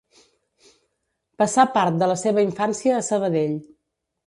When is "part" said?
1.77-2.01